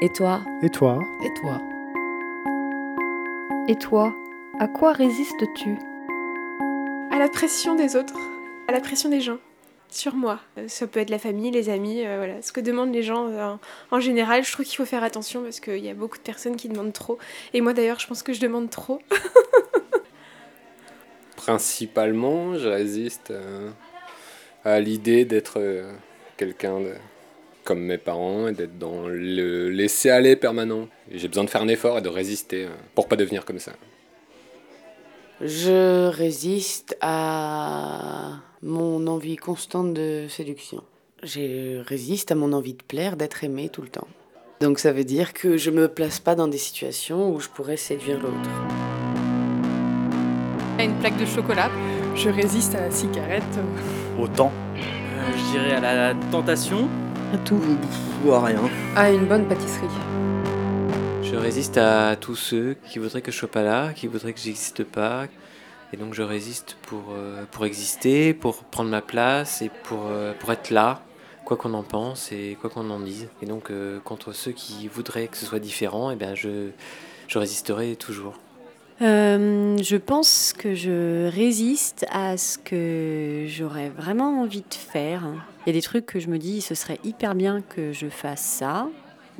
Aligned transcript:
Et 0.00 0.08
toi 0.10 0.42
Et 0.62 0.70
toi 0.70 1.00
Et 1.24 1.32
toi 1.40 1.60
Et 3.68 3.76
toi 3.76 4.14
À 4.58 4.68
quoi 4.68 4.92
résistes-tu 4.92 5.76
À 7.10 7.18
la 7.18 7.28
pression 7.28 7.74
des 7.74 7.96
autres, 7.96 8.14
à 8.68 8.72
la 8.72 8.80
pression 8.80 9.08
des 9.08 9.20
gens, 9.20 9.38
sur 9.90 10.14
moi. 10.14 10.38
Ça 10.68 10.86
peut 10.86 11.00
être 11.00 11.10
la 11.10 11.18
famille, 11.18 11.50
les 11.50 11.68
amis, 11.68 12.04
euh, 12.06 12.16
voilà. 12.18 12.40
Ce 12.42 12.52
que 12.52 12.60
demandent 12.60 12.92
les 12.92 13.02
gens 13.02 13.28
euh, 13.28 13.54
en- 13.90 14.00
général, 14.00 14.44
je 14.44 14.52
trouve 14.52 14.64
qu'il 14.66 14.76
faut 14.76 14.84
faire 14.86 15.02
attention 15.02 15.42
parce 15.42 15.60
qu'il 15.60 15.84
y 15.84 15.90
a 15.90 15.94
beaucoup 15.94 16.18
de 16.18 16.22
personnes 16.22 16.56
qui 16.56 16.68
demandent 16.68 16.92
trop. 16.92 17.18
Et 17.54 17.60
moi 17.60 17.72
d'ailleurs, 17.72 17.98
je 17.98 18.06
pense 18.06 18.22
que 18.22 18.32
je 18.32 18.40
demande 18.40 18.70
trop. 18.70 19.00
Principalement, 21.36 22.56
je 22.56 22.68
résiste 22.68 23.30
euh, 23.30 23.70
à 24.64 24.80
l'idée 24.80 25.24
d'être 25.24 25.58
quelqu'un 26.36 26.80
de- 26.80 26.94
comme 27.68 27.80
mes 27.80 27.98
parents 27.98 28.48
et 28.48 28.52
d'être 28.52 28.78
dans 28.78 29.06
le 29.08 29.68
laisser-aller 29.68 30.36
permanent. 30.36 30.88
Et 31.10 31.18
J'ai 31.18 31.28
besoin 31.28 31.44
de 31.44 31.50
faire 31.50 31.60
un 31.60 31.68
effort 31.68 31.98
et 31.98 32.00
de 32.00 32.08
résister 32.08 32.64
euh, 32.64 32.70
pour 32.94 33.08
pas 33.08 33.16
devenir 33.16 33.44
comme 33.44 33.58
ça. 33.58 33.72
Je 35.42 36.08
résiste 36.08 36.96
à 37.02 38.38
mon 38.62 39.06
envie 39.06 39.36
constante 39.36 39.92
de 39.92 40.28
séduction. 40.30 40.82
Je 41.22 41.84
résiste 41.84 42.32
à 42.32 42.34
mon 42.34 42.54
envie 42.54 42.72
de 42.72 42.82
plaire, 42.82 43.18
d'être 43.18 43.44
aimé 43.44 43.68
tout 43.68 43.82
le 43.82 43.88
temps. 43.88 44.08
Donc 44.62 44.78
ça 44.78 44.90
veut 44.90 45.04
dire 45.04 45.34
que 45.34 45.58
je 45.58 45.70
me 45.70 45.88
place 45.88 46.20
pas 46.20 46.34
dans 46.34 46.48
des 46.48 46.56
situations 46.56 47.30
où 47.30 47.38
je 47.38 47.50
pourrais 47.50 47.76
séduire 47.76 48.18
l'autre. 48.18 48.50
À 50.78 50.84
une 50.84 50.98
plaque 51.00 51.18
de 51.18 51.26
chocolat. 51.26 51.70
Je 52.14 52.30
résiste 52.30 52.74
à 52.74 52.80
la 52.80 52.90
cigarette. 52.90 53.42
Autant. 54.18 54.52
Euh, 54.74 55.32
je 55.36 55.52
dirais 55.52 55.74
à 55.74 55.80
la 55.80 56.14
tentation. 56.32 56.88
À 57.32 57.36
tout. 57.38 57.60
Ou 58.24 58.32
à 58.32 58.42
rien. 58.42 58.60
À 58.96 59.10
une 59.10 59.26
bonne 59.26 59.46
pâtisserie. 59.46 59.86
Je 61.22 61.36
résiste 61.36 61.76
à 61.76 62.16
tous 62.16 62.36
ceux 62.36 62.74
qui 62.86 62.98
voudraient 62.98 63.20
que 63.20 63.30
je 63.30 63.36
sois 63.36 63.50
pas 63.50 63.62
là, 63.62 63.92
qui 63.92 64.06
voudraient 64.06 64.32
que 64.32 64.40
j'existe 64.40 64.82
pas. 64.82 65.26
Et 65.92 65.98
donc 65.98 66.14
je 66.14 66.22
résiste 66.22 66.78
pour, 66.82 67.12
euh, 67.12 67.44
pour 67.50 67.66
exister, 67.66 68.32
pour 68.32 68.64
prendre 68.64 68.88
ma 68.88 69.02
place 69.02 69.60
et 69.60 69.70
pour, 69.84 70.06
euh, 70.06 70.32
pour 70.38 70.52
être 70.52 70.70
là, 70.70 71.02
quoi 71.44 71.58
qu'on 71.58 71.74
en 71.74 71.82
pense 71.82 72.32
et 72.32 72.56
quoi 72.58 72.70
qu'on 72.70 72.88
en 72.88 73.00
dise. 73.00 73.28
Et 73.42 73.46
donc 73.46 73.70
euh, 73.70 74.00
contre 74.00 74.32
ceux 74.32 74.52
qui 74.52 74.88
voudraient 74.88 75.28
que 75.28 75.36
ce 75.36 75.44
soit 75.44 75.58
différent, 75.58 76.10
eh 76.10 76.16
bien 76.16 76.34
je, 76.34 76.70
je 77.26 77.38
résisterai 77.38 77.96
toujours. 77.96 78.38
Euh, 79.00 79.76
je 79.80 79.96
pense 79.96 80.52
que 80.52 80.74
je 80.74 81.28
résiste 81.30 82.04
à 82.10 82.36
ce 82.36 82.58
que 82.58 83.44
j'aurais 83.46 83.90
vraiment 83.90 84.40
envie 84.40 84.64
de 84.68 84.74
faire. 84.74 85.22
Il 85.64 85.68
y 85.68 85.70
a 85.70 85.72
des 85.72 85.82
trucs 85.82 86.06
que 86.06 86.18
je 86.18 86.28
me 86.28 86.38
dis, 86.38 86.60
ce 86.60 86.74
serait 86.74 86.98
hyper 87.04 87.36
bien 87.36 87.62
que 87.62 87.92
je 87.92 88.08
fasse 88.08 88.42
ça, 88.42 88.88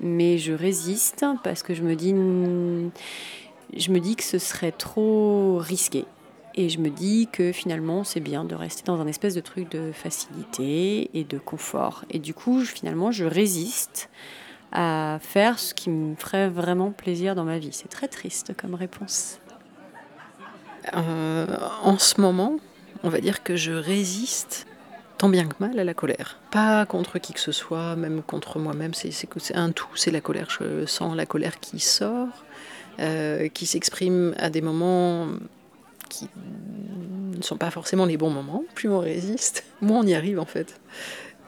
mais 0.00 0.38
je 0.38 0.52
résiste 0.52 1.26
parce 1.42 1.64
que 1.64 1.74
je 1.74 1.82
me 1.82 1.96
dis, 1.96 2.14
hmm, 2.14 2.90
que 3.72 4.22
ce 4.22 4.38
serait 4.38 4.72
trop 4.72 5.58
risqué. 5.58 6.04
Et 6.54 6.68
je 6.68 6.78
me 6.78 6.90
dis 6.90 7.28
que 7.30 7.50
finalement, 7.52 8.04
c'est 8.04 8.20
bien 8.20 8.44
de 8.44 8.54
rester 8.54 8.82
dans 8.84 9.00
un 9.00 9.06
espèce 9.06 9.34
de 9.34 9.40
truc 9.40 9.70
de 9.70 9.90
facilité 9.92 11.10
et 11.14 11.24
de 11.24 11.38
confort. 11.38 12.04
Et 12.10 12.18
du 12.20 12.34
coup, 12.34 12.64
finalement, 12.64 13.10
je 13.10 13.24
résiste 13.24 14.08
à 14.72 15.18
faire 15.20 15.58
ce 15.58 15.74
qui 15.74 15.90
me 15.90 16.14
ferait 16.14 16.48
vraiment 16.48 16.90
plaisir 16.90 17.34
dans 17.34 17.44
ma 17.44 17.58
vie. 17.58 17.70
C'est 17.72 17.88
très 17.88 18.08
triste 18.08 18.54
comme 18.56 18.74
réponse. 18.74 19.40
Euh, 20.94 21.46
en 21.82 21.98
ce 21.98 22.20
moment, 22.20 22.58
on 23.02 23.08
va 23.08 23.20
dire 23.20 23.42
que 23.42 23.56
je 23.56 23.72
résiste 23.72 24.66
tant 25.18 25.28
bien 25.28 25.46
que 25.46 25.54
mal 25.58 25.78
à 25.78 25.84
la 25.84 25.94
colère. 25.94 26.38
Pas 26.50 26.86
contre 26.86 27.18
qui 27.18 27.32
que 27.32 27.40
ce 27.40 27.52
soit, 27.52 27.96
même 27.96 28.22
contre 28.22 28.58
moi-même. 28.58 28.94
C'est 28.94 29.56
un 29.56 29.72
tout, 29.72 29.88
c'est 29.96 30.12
la 30.12 30.20
colère. 30.20 30.48
Je 30.48 30.86
sens 30.86 31.16
la 31.16 31.26
colère 31.26 31.60
qui 31.60 31.80
sort, 31.80 32.44
euh, 33.00 33.48
qui 33.48 33.66
s'exprime 33.66 34.34
à 34.38 34.48
des 34.48 34.60
moments 34.60 35.26
qui 36.08 36.28
ne 37.36 37.42
sont 37.42 37.56
pas 37.56 37.70
forcément 37.70 38.06
les 38.06 38.16
bons 38.16 38.30
moments. 38.30 38.64
Plus 38.74 38.88
on 38.88 39.00
résiste, 39.00 39.64
moins 39.80 40.00
on 40.00 40.06
y 40.06 40.14
arrive 40.14 40.38
en 40.38 40.46
fait. 40.46 40.80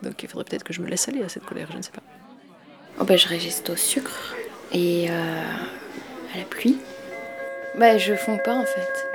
Donc 0.02 0.22
il 0.22 0.28
faudrait 0.28 0.44
peut-être 0.44 0.64
que 0.64 0.72
je 0.72 0.80
me 0.80 0.88
laisse 0.88 1.08
aller 1.08 1.22
à 1.22 1.28
cette 1.28 1.44
colère, 1.44 1.68
je 1.72 1.76
ne 1.76 1.82
sais 1.82 1.92
pas. 1.92 2.02
Oh 2.98 3.04
bah, 3.04 3.16
je 3.16 3.28
résiste 3.28 3.70
au 3.70 3.76
sucre 3.76 4.34
et 4.72 5.10
euh, 5.10 5.42
à 6.34 6.38
la 6.38 6.44
pluie. 6.44 6.78
Bah, 7.78 7.98
je 7.98 8.14
fonds 8.14 8.38
pas 8.44 8.54
en 8.54 8.66
fait. 8.66 9.09